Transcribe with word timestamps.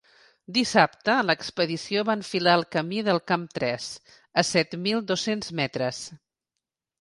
Dissabte, 0.53 1.17
l’expedició 1.27 2.03
va 2.07 2.15
enfilar 2.19 2.55
el 2.61 2.65
camí 2.77 3.03
del 3.09 3.21
camp 3.33 3.45
tres, 3.59 3.91
a 4.43 4.45
set 4.53 4.75
mil 4.87 5.05
dos-cents 5.13 5.55
metres. 5.63 6.03